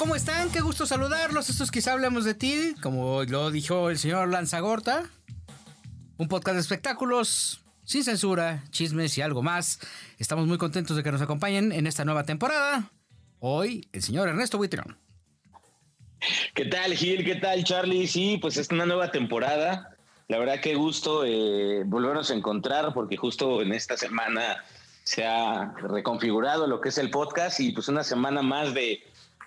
[0.00, 0.50] ¿Cómo están?
[0.50, 1.50] Qué gusto saludarlos.
[1.50, 5.10] Esto es Quizá Hablemos de Ti, como lo dijo el señor Lanzagorta.
[6.16, 9.78] Un podcast de espectáculos sin censura, chismes y algo más.
[10.18, 12.90] Estamos muy contentos de que nos acompañen en esta nueva temporada.
[13.40, 14.96] Hoy, el señor Ernesto Buitrón.
[16.54, 17.22] ¿Qué tal, Gil?
[17.22, 18.06] ¿Qué tal, Charlie?
[18.06, 19.98] Sí, pues es una nueva temporada.
[20.28, 24.64] La verdad, qué gusto eh, volvernos a encontrar, porque justo en esta semana
[25.04, 29.02] se ha reconfigurado lo que es el podcast y pues una semana más de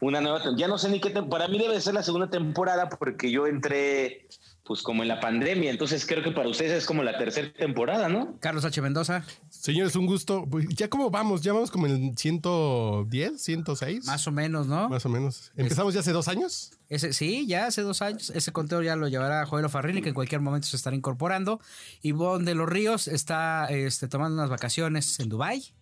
[0.08, 0.42] una nueva.
[0.56, 1.10] Ya no sé ni qué.
[1.10, 4.28] Para mí debe ser la segunda temporada, porque yo entré
[4.66, 5.72] pues como en la pandemia.
[5.72, 8.38] Entonces creo que para ustedes es como la tercera temporada, ¿no?
[8.40, 8.82] Carlos H.
[8.82, 9.26] Mendoza.
[9.50, 10.46] Señores, un gusto.
[10.50, 14.06] Pues, ya como vamos, ya vamos como en 110, 106.
[14.06, 14.90] Más o menos, ¿no?
[14.90, 15.52] Más o menos.
[15.56, 16.72] ¿Empezamos ya hace dos años?
[16.88, 18.30] Ese, sí, ya hace dos años.
[18.30, 21.60] Ese conteo ya lo llevará Joel Farrilli, que en cualquier momento se estará incorporando.
[22.02, 25.74] Ivonne de los Ríos está este, tomando unas vacaciones en Dubai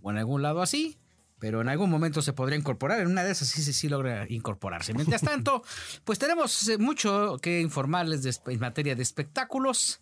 [0.00, 0.98] o en algún lado así
[1.42, 3.00] pero en algún momento se podría incorporar.
[3.00, 4.94] En una de esas sí, sí, sí logra incorporarse.
[4.94, 5.64] Mientras tanto,
[6.04, 10.00] pues tenemos eh, mucho que informarles en materia de espectáculos.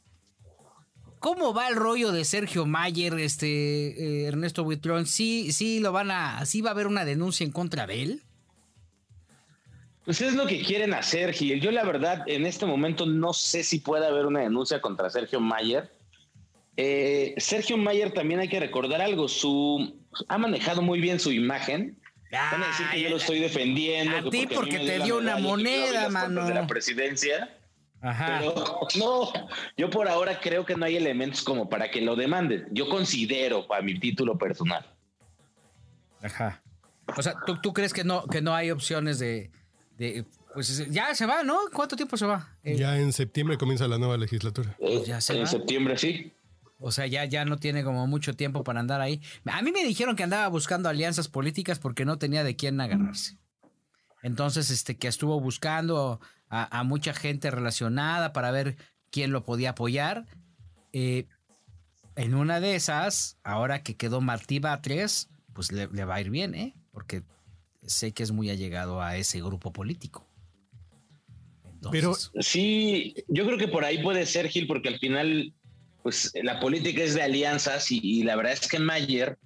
[1.19, 5.07] ¿Cómo va el rollo de Sergio Mayer, este eh, Ernesto Buitrón?
[5.07, 8.23] ¿Sí, sí lo van a, sí va a haber una denuncia en contra de él?
[10.05, 11.59] Pues es lo que quieren hacer, Gil.
[11.63, 15.41] Yo la verdad en este momento no sé si puede haber una denuncia contra Sergio
[15.41, 15.91] Mayer.
[16.77, 21.99] Eh, Sergio Mayer también hay que recordar algo, su ha manejado muy bien su imagen.
[22.31, 24.29] Van a decir que yo lo estoy defendiendo.
[24.29, 26.47] A ti porque, te dio una moneda, mano.
[26.47, 27.57] De la presidencia.
[28.01, 28.39] Ajá.
[28.39, 28.55] Pero
[28.99, 29.33] no,
[29.77, 32.69] yo por ahora creo que no hay elementos como para que lo demanden.
[32.71, 34.87] Yo considero a mi título personal.
[36.23, 36.63] Ajá.
[37.17, 39.51] O sea, ¿tú, crees que no, que no hay opciones de,
[39.99, 41.59] de, Pues ya se va, ¿no?
[41.75, 42.57] ¿Cuánto tiempo se va?
[42.63, 44.77] ya en septiembre comienza la nueva legislatura.
[44.79, 46.33] Eh, ya se en septiembre, sí.
[46.81, 49.21] O sea, ya, ya no tiene como mucho tiempo para andar ahí.
[49.45, 53.39] A mí me dijeron que andaba buscando alianzas políticas porque no tenía de quién agarrarse.
[54.23, 58.77] Entonces, este, que estuvo buscando a, mucha gente relacionada para ver
[59.11, 60.27] quién lo podía apoyar.
[60.93, 61.27] Eh,
[62.17, 66.55] en una de esas, ahora que quedó Martí Batres, pues le, va a ir bien,
[66.55, 66.75] ¿eh?
[66.93, 67.23] Porque
[67.83, 70.27] sé que es muy allegado a ese grupo político.
[71.91, 75.55] Pero sí, yo creo que por ahí puede ser, Gil, porque al final
[76.03, 79.39] pues la política es de alianzas y, la verdad es que Mayer,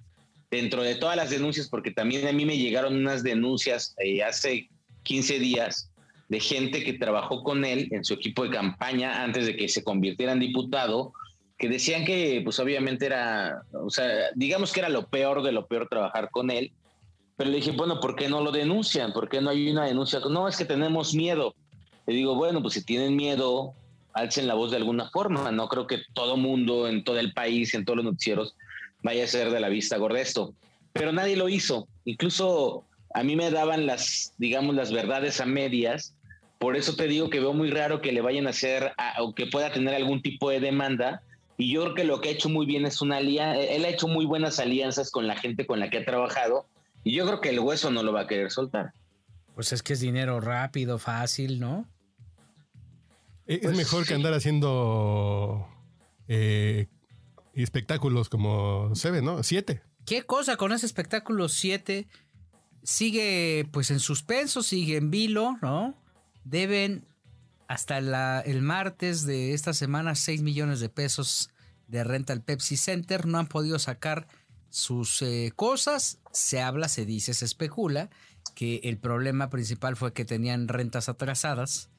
[0.51, 4.69] dentro de todas las denuncias, porque también a mí me llegaron unas denuncias eh, hace
[5.03, 5.91] 15 días
[6.29, 9.83] de gente que trabajó con él en su equipo de campaña antes de que se
[9.83, 11.13] convirtiera en diputado,
[11.57, 15.67] que decían que pues obviamente era, o sea, digamos que era lo peor de lo
[15.67, 16.71] peor trabajar con él,
[17.37, 19.13] pero le dije, bueno, ¿por qué no lo denuncian?
[19.13, 20.19] ¿Por qué no hay una denuncia?
[20.29, 21.53] No, es que tenemos miedo.
[22.07, 23.73] Le digo, bueno, pues si tienen miedo,
[24.15, 25.51] alcen la voz de alguna forma.
[25.51, 28.55] No creo que todo mundo en todo el país, en todos los noticieros,
[29.03, 30.55] vaya a ser de la vista gorda esto.
[30.93, 31.87] Pero nadie lo hizo.
[32.05, 36.15] Incluso a mí me daban las, digamos, las verdades a medias.
[36.57, 39.47] Por eso te digo que veo muy raro que le vayan a hacer o que
[39.47, 41.21] pueda tener algún tipo de demanda.
[41.57, 43.59] Y yo creo que lo que ha hecho muy bien es una alianza.
[43.61, 46.65] Él ha hecho muy buenas alianzas con la gente con la que ha trabajado.
[47.03, 48.93] Y yo creo que el hueso no lo va a querer soltar.
[49.53, 51.85] Pues es que es dinero rápido, fácil, ¿no?
[53.45, 55.67] Es pues mejor que andar haciendo
[56.27, 56.87] eh,
[57.53, 59.43] espectáculos como se ve, ¿no?
[59.43, 59.83] Siete.
[60.05, 62.07] ¿Qué cosa con ese espectáculo siete?
[62.83, 65.95] Sigue pues en suspenso, sigue en vilo, ¿no?
[66.43, 67.07] Deben
[67.67, 67.97] hasta
[68.41, 71.49] el martes de esta semana 6 millones de pesos
[71.87, 73.25] de renta al Pepsi Center.
[73.25, 74.27] No han podido sacar
[74.69, 76.19] sus eh, cosas.
[76.31, 78.11] Se habla, se dice, se especula
[78.53, 81.89] que el problema principal fue que tenían rentas atrasadas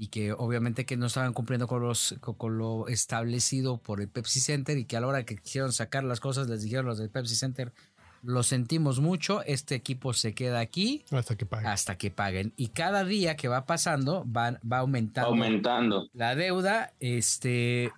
[0.00, 4.40] y que obviamente que no estaban cumpliendo con, los, con, lo establecido por el Pepsi
[4.40, 7.10] Center y que a la hora que quisieron sacar las cosas les dijeron los del
[7.10, 7.74] Pepsi Center,
[8.22, 11.66] lo sentimos mucho, este equipo se queda aquí hasta que paguen.
[11.66, 12.54] Hasta que paguen.
[12.56, 16.94] Y cada día que va pasando va, va aumentando, aumentando la deuda.
[17.00, 17.92] Este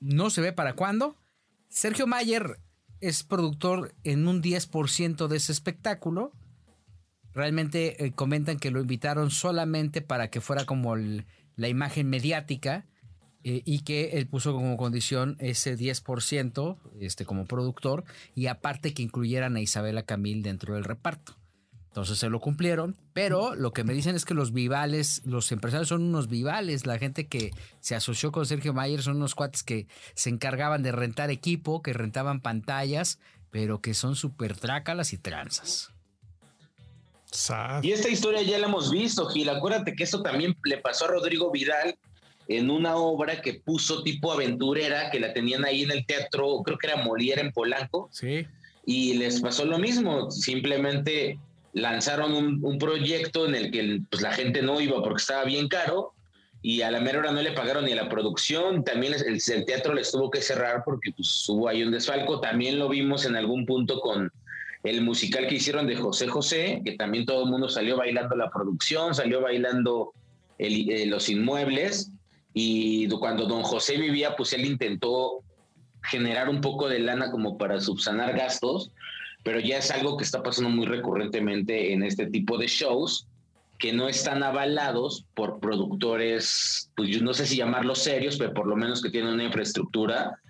[0.00, 1.16] no se ve para cuándo.
[1.68, 2.60] Sergio Mayer
[3.02, 6.32] es productor en un 10% de ese espectáculo
[7.36, 12.86] realmente eh, comentan que lo invitaron solamente para que fuera como la imagen mediática
[13.44, 18.04] eh, y que él puso como condición ese 10% este, como productor
[18.34, 21.36] y aparte que incluyeran a Isabela Camil dentro del reparto.
[21.88, 25.88] Entonces se lo cumplieron, pero lo que me dicen es que los vivales, los empresarios
[25.88, 27.50] son unos vivales, la gente que
[27.80, 31.92] se asoció con Sergio Mayer son unos cuates que se encargaban de rentar equipo, que
[31.92, 33.18] rentaban pantallas,
[33.50, 35.95] pero que son súper trácalas y tranzas.
[37.82, 39.48] Y esta historia ya la hemos visto, Gil.
[39.48, 41.96] Acuérdate que esto también le pasó a Rodrigo Vidal
[42.48, 46.78] en una obra que puso tipo aventurera, que la tenían ahí en el teatro, creo
[46.78, 48.08] que era Molière en Polanco.
[48.12, 48.46] Sí.
[48.84, 51.38] Y les pasó lo mismo, simplemente
[51.72, 56.12] lanzaron un, proyecto en el que pues, la gente no iba porque estaba bien caro
[56.62, 59.92] y a la mera hora no le pagaron ni la producción, también el, el teatro
[59.92, 63.66] les tuvo que cerrar porque pues, hubo ahí un desfalco, también lo vimos en algún
[63.66, 64.32] punto con
[64.82, 68.50] el musical que hicieron de José José, que también todo el mundo salió bailando la
[68.50, 70.12] producción, salió bailando
[70.58, 72.10] eh, los inmuebles
[72.52, 75.42] y cuando don José vivía, pues él intentó
[76.02, 78.92] generar un poco de lana como para subsanar gastos
[79.46, 83.28] pero ya es algo que está pasando muy recurrentemente en este tipo de shows
[83.78, 88.66] que no están avalados por productores, pues yo no sé si llamarlos serios, pero por
[88.66, 90.40] lo menos que tienen una infraestructura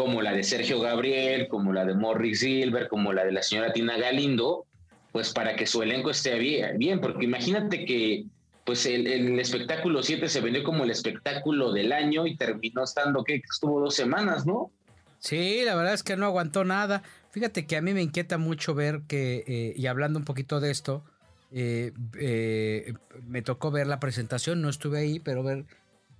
[0.00, 3.70] como la de Sergio Gabriel, como la de Morris Silver, como la de la señora
[3.74, 4.64] Tina Galindo,
[5.12, 8.24] pues para que su elenco esté bien, porque imagínate que
[8.64, 13.24] pues el, el espectáculo 7 se vendió como el espectáculo del año y terminó estando,
[13.24, 14.70] que estuvo dos semanas, ¿no?
[15.18, 17.02] Sí, la verdad es que no aguantó nada.
[17.30, 20.70] Fíjate que a mí me inquieta mucho ver que, eh, y hablando un poquito de
[20.70, 21.04] esto,
[21.52, 22.94] eh, eh,
[23.26, 25.66] me tocó ver la presentación, no estuve ahí, pero ver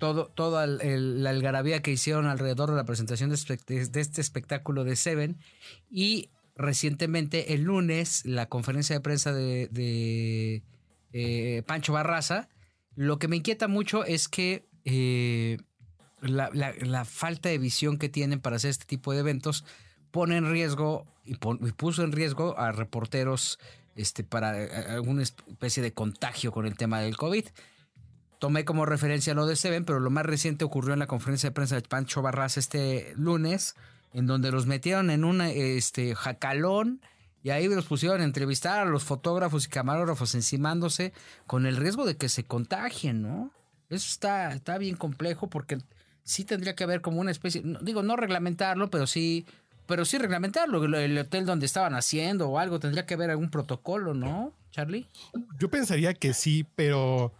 [0.00, 5.36] todo, toda la algarabía que hicieron alrededor de la presentación de, este espectáculo de Seven.
[5.88, 10.62] Y recientemente, el lunes, la conferencia de prensa de,
[11.66, 12.48] Pancho Barraza,
[12.96, 14.64] lo que me inquieta mucho es que
[16.22, 19.64] la, falta de visión que tienen para hacer este tipo de eventos
[20.10, 23.58] pone en riesgo y, puso en riesgo a reporteros
[23.96, 27.44] este, para eh, alguna especie de contagio con el tema del COVID.
[28.40, 31.54] Tomé como referencia lo de Seven, pero lo más reciente ocurrió en la conferencia de
[31.54, 33.76] prensa de Pancho Barras este lunes,
[34.14, 37.02] en donde los metieron en un este, jacalón
[37.42, 41.12] y ahí los pusieron a entrevistar a los fotógrafos y camarógrafos encimándose
[41.46, 43.52] con el riesgo de que se contagien, ¿no?
[43.90, 45.76] Eso está, está bien complejo porque
[46.24, 49.44] sí tendría que haber como una especie, digo, no reglamentarlo, pero sí
[49.84, 54.14] pero sí reglamentarlo, el hotel donde estaban haciendo o algo, tendría que haber algún protocolo,
[54.14, 55.08] ¿no, Charlie?
[55.58, 57.34] Yo pensaría que sí, pero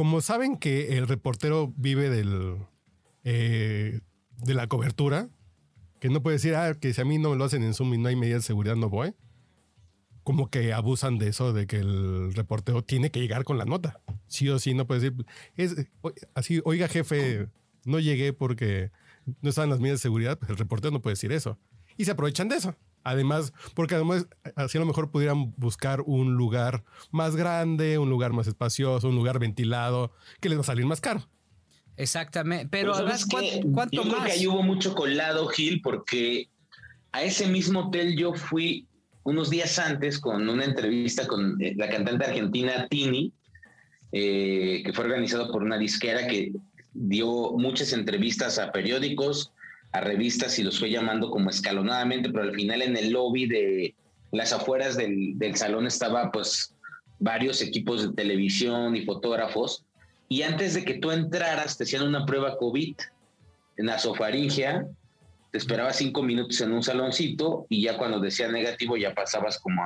[0.00, 2.56] como saben que el reportero vive del
[3.22, 4.00] eh,
[4.38, 5.28] de la cobertura,
[5.98, 7.98] que no puede decir, ah, que si a mí no lo hacen en Zoom y
[7.98, 9.12] no hay medidas de seguridad, no voy.
[10.22, 14.00] Como que abusan de eso, de que el reportero tiene que llegar con la nota.
[14.26, 15.12] Sí o sí, no puede
[15.54, 15.90] decir,
[16.32, 17.48] así, oiga jefe,
[17.84, 18.92] no llegué porque
[19.42, 21.58] no estaban las medidas de seguridad, el reportero no puede decir eso
[21.98, 22.74] y se aprovechan de eso.
[23.02, 24.26] Además, porque además
[24.56, 29.14] así a lo mejor pudieran buscar un lugar más grande, un lugar más espacioso, un
[29.14, 31.26] lugar ventilado, que les va a salir más caro.
[31.96, 36.48] Exactamente, pero, además, ¿cuánto, yo Creo que ahí hubo mucho colado, Gil, porque
[37.12, 38.86] a ese mismo hotel yo fui
[39.22, 43.32] unos días antes con una entrevista con eh, la cantante argentina Tini,
[44.12, 46.52] eh, que fue organizado por una disquera que
[46.92, 49.52] dio muchas entrevistas a periódicos,
[49.92, 53.94] a revistas y los fue llamando como escalonadamente, pero al final en el lobby de
[54.32, 56.74] las afueras del, salón estaba pues
[57.18, 59.84] varios equipos de televisión y fotógrafos.
[60.28, 62.94] Y antes de que tú entraras te hacían una prueba COVID
[63.78, 64.86] en nasofaringia,
[65.50, 69.82] te esperabas cinco minutos en un saloncito y ya cuando decía negativo ya pasabas como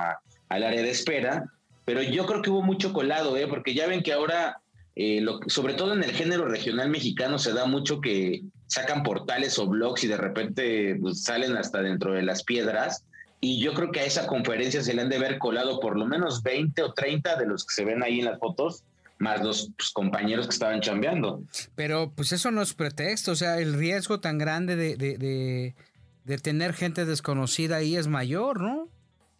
[0.49, 1.51] al área de espera,
[1.85, 3.47] pero yo creo que hubo mucho colado, ¿eh?
[3.47, 4.61] porque ya ven que ahora
[4.95, 9.67] eh, sobre todo en el género regional mexicano se da mucho que sacan portales o
[9.67, 13.03] blogs y de repente pues, salen hasta dentro de las piedras.
[13.41, 16.05] Y yo creo que a esa conferencia se le han de haber colado por lo
[16.05, 18.83] menos 20 o 30 de los que se ven ahí en las fotos,
[19.19, 21.43] más los pues, compañeros que estaban chambeando.
[21.75, 26.73] Pero pues eso no es pretexto, o sea, el riesgo tan grande de, de, tener
[26.73, 28.89] gente desconocida ahí es mayor, ¿no?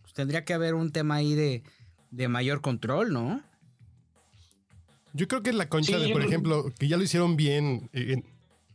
[0.02, 1.64] Pues, tendría que haber un tema ahí de,
[2.12, 3.42] de mayor control, ¿no?
[5.16, 8.26] Yo creo que la concha de, por ejemplo, que ya lo hicieron bien en,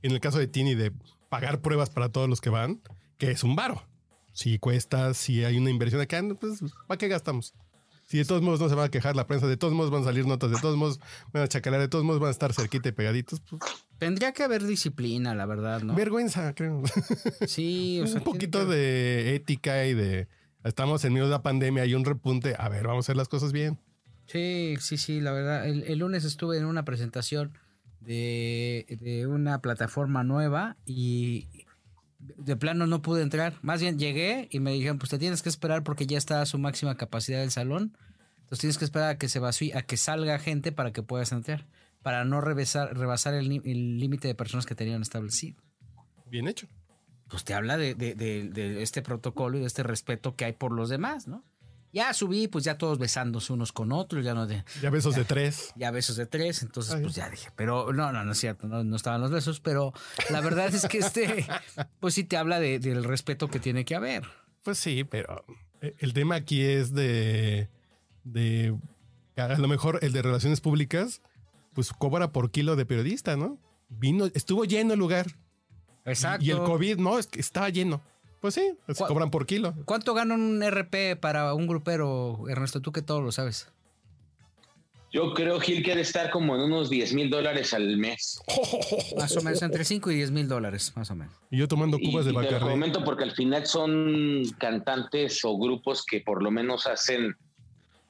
[0.01, 0.91] el caso de Tini de
[1.29, 2.81] pagar pruebas para todos los que van,
[3.19, 3.87] que es un varo.
[4.33, 7.53] Si cuesta, si hay una inversión acá, pues ¿para qué gastamos?
[8.07, 10.01] Si de todos modos no se va a quejar la prensa, de todos modos van
[10.01, 10.99] a salir notas, de todos modos
[11.31, 13.41] van a chacalar, de todos modos van a estar cerquita y pegaditos.
[13.41, 13.61] Pues.
[13.99, 15.95] Tendría que haber disciplina, la verdad, ¿no?
[15.95, 16.83] Vergüenza, creo.
[17.47, 20.27] Sí, o sea, un poquito de ética y de
[20.65, 23.29] estamos en medio de la pandemia, hay un repunte, a ver, vamos a hacer las
[23.29, 23.79] cosas bien.
[24.31, 25.67] Sí, sí, sí, la verdad.
[25.67, 27.53] El, lunes estuve en una presentación
[28.01, 31.67] de, una plataforma nueva y
[32.19, 33.55] de plano no pude entrar.
[33.63, 36.47] Más bien llegué y me dijeron, pues te tienes que esperar porque ya está a
[36.47, 37.97] su máxima capacidad del salón.
[38.37, 41.33] Entonces tienes que esperar a que se vacíe, a que salga gente para que puedas
[41.33, 41.67] entrar,
[42.03, 45.61] para no rebasar, rebasar el límite de personas que tenían establecido.
[46.27, 46.69] Bien hecho.
[47.29, 50.89] Pues te habla de, de, este protocolo y de este respeto que hay por los
[50.89, 51.45] demás, ¿no?
[51.93, 54.65] Ya subí, pues ya todos besándose unos con otros, ya no de.
[54.81, 55.73] Ya besos de tres.
[55.75, 58.97] Ya besos de tres, entonces pues ya dije, pero no, no, no es cierto, no,
[58.97, 59.93] estaban los besos, pero
[60.31, 61.47] la verdad es que este,
[62.01, 64.25] pues sí te habla del respeto que tiene que haber.
[64.63, 65.45] Pues sí, pero
[65.81, 67.69] eh, el tema aquí es de,
[68.23, 68.77] de,
[69.37, 71.23] a lo mejor el de relaciones públicas,
[71.73, 73.59] pues cobra por kilo de periodista, ¿no?
[73.89, 75.27] Vino, estuvo lleno el lugar.
[76.05, 76.45] Exacto.
[76.45, 78.01] Y el COVID, no, es que estaba lleno.
[78.41, 79.75] Pues sí, se cobran por kilo.
[79.85, 82.81] ¿Cuánto gana un RP para un grupero, Ernesto?
[82.81, 83.69] Tú que todo lo sabes.
[85.13, 88.41] Yo creo, Gil, que debe estar como en unos 10 mil dólares al mes.
[89.19, 91.35] Más o menos, entre 5 y 10 mil dólares, más o menos.
[91.51, 92.59] Y yo tomando cubas de Bacardi.
[92.61, 97.37] Te momento porque al final son cantantes o grupos que por lo menos hacen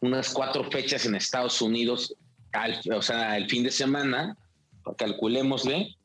[0.01, 2.15] unas cuatro fechas en Estados Unidos,
[2.95, 4.37] o sea, el fin de semana,
[4.99, 5.97] calculémosle,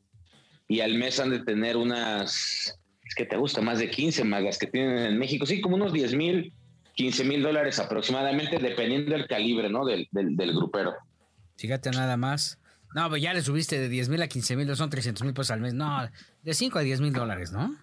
[0.68, 2.78] y al mes han de tener unas
[3.16, 5.92] que te gusta más de 15 más las que tienen en México, sí, como unos
[5.92, 6.52] 10 mil,
[6.94, 9.84] 15 mil dólares aproximadamente, dependiendo del calibre, ¿no?
[9.84, 10.94] Del, del, grupero.
[11.56, 12.58] Fíjate nada más.
[12.94, 15.50] No, pues ya le subiste de 10 mil a 15 mil, son 300 mil pesos
[15.50, 15.74] al mes.
[15.74, 16.08] No,
[16.42, 17.74] de 5 a 10 mil dólares, ¿no?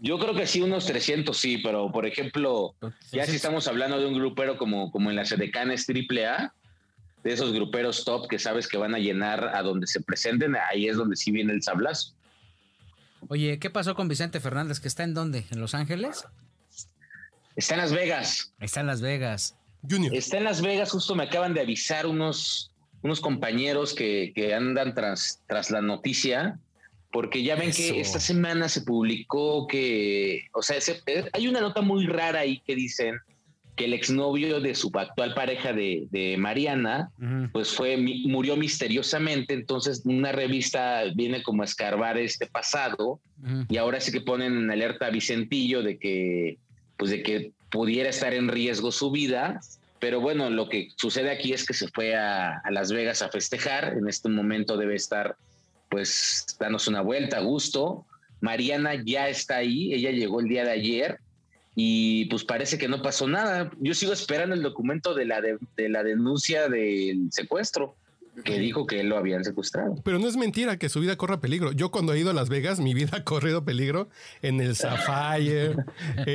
[0.00, 3.98] Yo creo que sí, unos 300 sí, pero por ejemplo, pues, ya si estamos hablando
[3.98, 6.54] de un grupero como, como en las Edecanes AAA,
[7.22, 10.88] de esos gruperos top que sabes que van a llenar a donde se presenten, ahí
[10.88, 12.14] es donde sí viene el sablazo.
[13.32, 14.80] Oye, ¿qué pasó con Vicente Fernández?
[14.80, 15.46] ¿Que está en dónde?
[15.52, 16.24] ¿En Los Ángeles?
[17.54, 18.52] Está en Las Vegas.
[18.58, 19.56] Está en Las Vegas.
[19.88, 20.12] Junior.
[20.12, 22.72] Está en Las Vegas, justo me acaban de avisar unos,
[23.02, 26.58] unos compañeros que, andan tras, tras la noticia,
[27.12, 30.78] porque ya ven que esta semana se publicó que, o sea,
[31.32, 33.20] hay una nota muy rara ahí que dicen
[33.80, 37.10] que el exnovio de su actual pareja de, Mariana,
[37.50, 39.54] pues fue, murió misteriosamente.
[39.54, 43.20] Entonces, una revista viene como a escarbar este pasado
[43.70, 46.58] y ahora sí que ponen en alerta a Vicentillo de que,
[46.98, 49.60] pues de que pudiera estar en riesgo su vida.
[49.98, 53.30] Pero bueno, lo que sucede aquí es que se fue a, a Las Vegas a
[53.30, 53.94] festejar.
[53.96, 55.36] En este momento debe estar,
[55.88, 58.04] pues, dándose una vuelta a gusto.
[58.42, 61.18] Mariana ya está ahí, ella llegó el día de ayer
[61.74, 63.70] y pues parece que no pasó nada.
[63.80, 67.96] Yo sigo esperando el documento de la, de, la denuncia del secuestro
[68.44, 69.96] que dijo que lo habían secuestrado.
[70.02, 71.72] Pero no es mentira que su vida corra peligro.
[71.72, 74.08] Yo cuando he ido a Las Vegas, mi vida ha corrido peligro
[74.42, 75.76] en el Sapphire,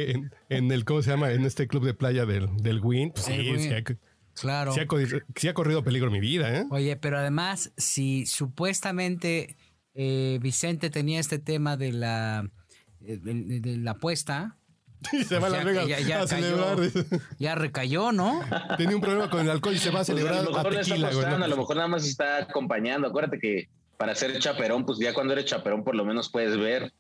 [0.50, 1.32] en, el, ¿cómo se llama?
[1.32, 3.14] En este club de playa del, del Wind.
[3.14, 3.84] Pues sí, sí, ha,
[4.34, 4.72] claro.
[4.72, 6.66] Sí ha, corrido peligro mi vida, ¿eh?
[6.70, 9.58] Oye, pero además, si supuestamente
[9.96, 12.50] eh, Vicente tenía este tema de la,
[13.02, 14.58] eh, de la apuesta,
[15.12, 16.78] y se va a Las Vegas ya, a celebrar.
[17.40, 18.42] Ya recayó, ¿no?
[18.78, 20.40] Tiene un problema con el alcohol y se va a pues celebrar.
[20.40, 23.08] a, lo mejor tequila, a lo mejor nada más está acompañando.
[23.08, 26.92] Acuérdate que para ser chaperón, pues ya cuando eres chaperón, por lo menos puedes ver,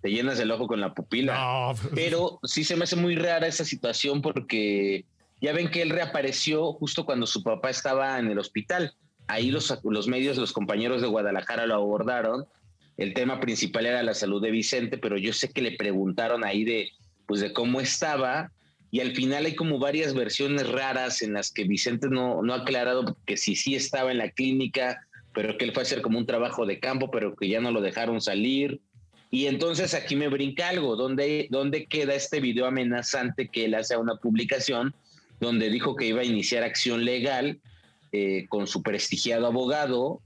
[0.00, 1.74] te llenas el ojo con la pupila.
[1.80, 5.04] Pues, Pero sí se me hace muy rara esa situación porque
[5.40, 8.94] ya ven que él reapareció justo cuando su papá estaba en el hospital.
[9.28, 12.46] Ahí los, los medios, los compañeros de Guadalajara lo abordaron.
[12.96, 16.64] El tema principal era la salud de Vicente, pero yo sé que le preguntaron ahí
[16.64, 16.90] de
[17.26, 18.50] pues de cómo estaba
[18.92, 22.58] y al final hay como varias versiones raras en las que Vicente no, no ha
[22.58, 25.00] aclarado que si sí estaba en la clínica,
[25.32, 27.70] pero que él fue a hacer como un trabajo de campo, pero que ya no
[27.70, 28.82] lo dejaron salir.
[29.30, 33.94] Y entonces aquí me brinca algo, ¿dónde, dónde queda este video amenazante que él hace
[33.94, 34.94] a una publicación
[35.40, 37.60] donde dijo que iba a iniciar acción legal
[38.12, 40.20] eh, con su prestigiado abogado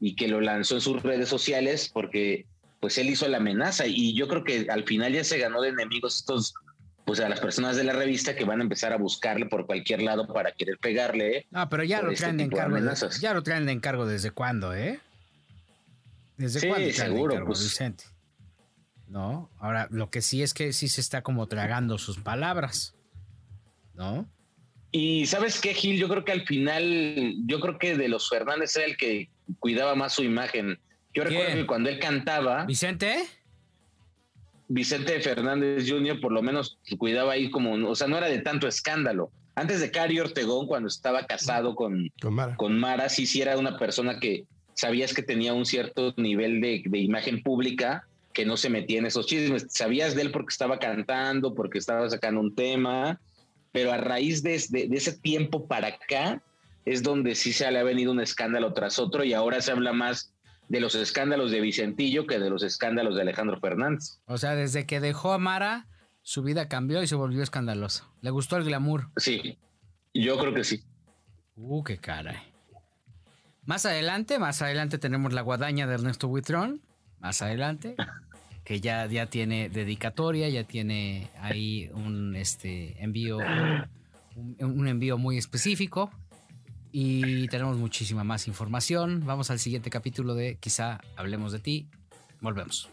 [0.00, 2.46] y que lo lanzó en sus redes sociales porque
[2.82, 5.68] pues él hizo la amenaza y yo creo que al final ya se ganó de
[5.68, 6.52] enemigos estos,
[7.04, 10.02] pues a las personas de la revista que van a empezar a buscarle por cualquier
[10.02, 11.36] lado para querer pegarle.
[11.36, 11.46] ¿eh?
[11.52, 12.76] No, pero ya lo este traen de encargo.
[13.20, 14.98] ya lo traen de encargo desde cuándo, ¿eh?
[16.36, 17.62] ¿Desde sí, cuándo seguro, pues.
[17.62, 18.02] Vicente?
[19.06, 22.96] No, ahora lo que sí es que sí se está como tragando sus palabras,
[23.94, 24.28] ¿no?
[24.90, 28.74] Y sabes qué, Gil, yo creo que al final, yo creo que de los Fernández
[28.74, 30.80] era el que cuidaba más su imagen
[31.14, 32.64] yo recuerdo que cuando él cantaba.
[32.64, 33.24] ¿Vicente?
[34.68, 36.20] Vicente Fernández Jr.
[36.20, 39.30] por lo menos cuidaba ahí como, o sea, no era de tanto escándalo.
[39.54, 42.10] Antes de Cari Ortegón, cuando estaba casado con,
[42.56, 43.10] con, Mara.
[43.10, 48.06] sí, sí era una persona que sabías que tenía un cierto nivel de, imagen pública,
[48.32, 49.66] que no se metía en esos chismes.
[49.68, 53.20] Sabías de él porque estaba cantando, porque estaba sacando un tema,
[53.72, 56.42] pero a raíz de, de, de ese tiempo para acá
[56.86, 59.92] es donde sí se le ha venido un escándalo tras otro y ahora se habla
[59.92, 60.31] más
[60.72, 64.22] de los escándalos de Vicentillo que de los escándalos de Alejandro Fernández.
[64.24, 65.86] O sea, desde que dejó a Mara,
[66.22, 68.08] su vida cambió y se volvió escandalosa.
[68.22, 69.10] Le gustó el glamour.
[69.18, 69.58] Sí.
[70.14, 70.82] Yo creo que sí.
[71.56, 72.38] Uh, qué caray.
[73.66, 76.80] Más adelante, más adelante tenemos la guadaña de Ernesto Buitrón.
[77.20, 77.94] Más adelante.
[78.64, 83.38] Que ya, ya tiene dedicatoria, ya tiene ahí un este envío,
[84.60, 86.12] un, envío muy específico.
[86.92, 89.22] Y tenemos muchísima más información.
[89.24, 91.86] Vamos al siguiente capítulo de Quizá hablemos de ti.
[92.40, 92.90] Volvemos.